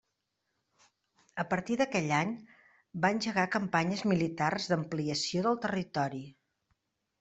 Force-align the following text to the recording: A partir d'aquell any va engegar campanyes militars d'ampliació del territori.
A 1.43 1.45
partir 1.51 1.77
d'aquell 1.83 2.15
any 2.21 2.33
va 3.05 3.13
engegar 3.19 3.47
campanyes 3.59 4.05
militars 4.15 4.69
d'ampliació 4.75 5.49
del 5.49 5.65
territori. 5.71 6.29